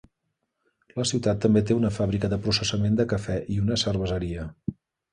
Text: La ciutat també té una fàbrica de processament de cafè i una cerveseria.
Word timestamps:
La 0.99 1.05
ciutat 1.09 1.43
també 1.43 1.63
té 1.71 1.77
una 1.81 1.93
fàbrica 1.99 2.33
de 2.33 2.41
processament 2.49 2.99
de 3.03 3.09
cafè 3.15 3.39
i 3.59 3.63
una 3.69 3.81
cerveseria. 3.87 4.53